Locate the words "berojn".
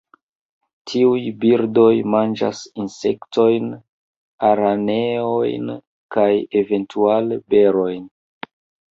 7.55-8.09